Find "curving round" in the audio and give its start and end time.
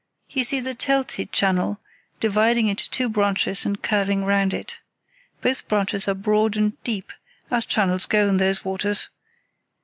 3.83-4.51